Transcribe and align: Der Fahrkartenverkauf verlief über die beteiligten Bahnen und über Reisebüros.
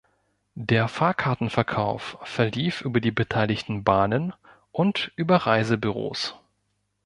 Der 0.55 0.87
Fahrkartenverkauf 0.87 2.17
verlief 2.23 2.81
über 2.81 2.99
die 3.01 3.11
beteiligten 3.11 3.83
Bahnen 3.83 4.33
und 4.71 5.11
über 5.15 5.35
Reisebüros. 5.37 6.33